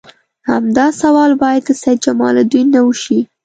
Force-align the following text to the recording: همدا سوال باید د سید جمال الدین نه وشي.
همدا 0.49 0.85
سوال 1.01 1.31
باید 1.41 1.63
د 1.65 1.71
سید 1.81 1.99
جمال 2.05 2.35
الدین 2.39 2.67
نه 2.75 2.81
وشي. 2.87 3.19